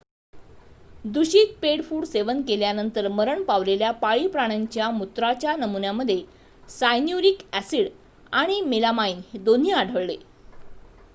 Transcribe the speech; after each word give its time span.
दूषित 1.05 1.51
pet 1.61 1.81
food 1.83 2.05
सेवन 2.05 2.41
केल्यानंतर 2.43 3.07
मरण 3.09 3.43
पावलेल्या 3.45 3.91
पाळीव 3.99 4.29
प्राण्यांच्या 4.31 4.89
मूत्राच्या 4.91 5.55
नमुन्यांमध्ये 5.57 6.21
सायन्यूरिक 6.69 7.43
ॲसिड 7.53 7.89
आणि 8.33 8.59
मेलामाइन 8.63 9.21
दोन्ही 9.43 9.71
आढळले 9.73 10.17